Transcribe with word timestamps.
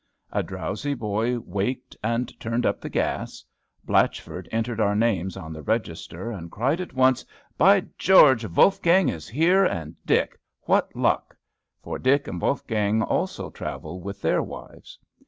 A 0.31 0.41
drowsy 0.41 0.95
boy 0.95 1.37
waked, 1.37 1.95
and 2.03 2.33
turned 2.39 2.65
up 2.65 2.81
the 2.81 2.89
gas. 2.89 3.43
Blatchford 3.85 4.49
entered 4.51 4.81
our 4.81 4.95
names 4.95 5.37
on 5.37 5.53
the 5.53 5.61
register, 5.61 6.31
and 6.31 6.51
cried 6.51 6.81
at 6.81 6.93
once, 6.95 7.23
"By 7.55 7.81
George, 7.99 8.43
Wolfgang 8.43 9.09
is 9.09 9.27
here, 9.27 9.63
and 9.63 9.95
Dick! 10.07 10.39
What 10.61 10.95
luck!" 10.95 11.37
for 11.83 11.99
Dick 11.99 12.27
and 12.27 12.41
Wolfgang 12.41 13.03
also 13.03 13.51
travel 13.51 14.01
with 14.01 14.23
their 14.23 14.41
wives. 14.41 14.97